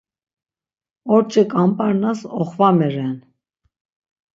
[1.13, 3.15] Orç̌i Ǩamp̌arnas oxvame ren.